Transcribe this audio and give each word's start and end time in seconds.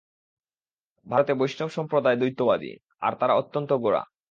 ভারতে 1.07 1.31
বৈষ্ণব 1.33 1.69
সম্প্রদায় 1.69 2.17
দ্বৈতবাদী, 2.17 2.71
আর 3.01 3.13
তারা 3.19 3.33
অত্যন্ত 3.33 3.71
গোঁড়া। 3.73 4.01